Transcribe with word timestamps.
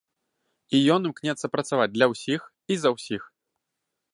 І 0.77 0.79
ён 0.93 1.01
імкнецца 1.09 1.51
працаваць 1.55 1.89
для 1.99 2.05
ўсіх 2.13 2.41
і 2.77 2.79
за 2.85 2.89
ўсіх. 2.95 3.21